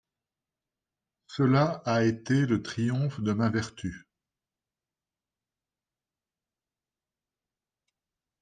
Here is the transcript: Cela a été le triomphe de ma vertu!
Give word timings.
Cela 1.27 1.83
a 1.85 2.03
été 2.03 2.47
le 2.47 2.63
triomphe 2.63 3.19
de 3.21 3.33
ma 3.33 3.49
vertu! 3.49 4.07